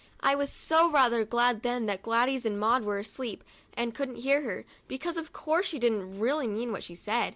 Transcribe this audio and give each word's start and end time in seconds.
I 0.21 0.33
was 0.33 0.67
rather 0.71 1.23
glad 1.25 1.61
then 1.61 1.85
that 1.85 2.01
Gladys 2.01 2.43
and 2.43 2.59
Maud 2.59 2.83
were 2.83 2.97
asleep 2.97 3.43
and 3.75 3.93
couldn't 3.93 4.15
hear 4.15 4.41
her, 4.41 4.65
because, 4.87 5.15
of 5.15 5.31
course, 5.31 5.67
she 5.67 5.77
didn't 5.77 6.17
really 6.19 6.47
mean 6.47 6.71
what 6.71 6.81
she 6.83 6.95
said. 6.95 7.29